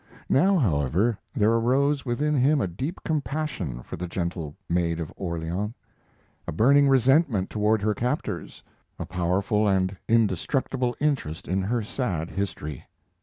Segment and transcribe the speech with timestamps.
[0.29, 5.75] Now, however, there arose within him a deep compassion for the gentle Maid of Orleans,
[6.47, 8.63] a burning resentment toward her captors,
[8.97, 12.85] a powerful and indestructible interest in her sad history.